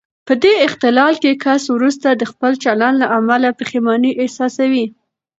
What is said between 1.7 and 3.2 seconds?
وروسته د خپل چلن له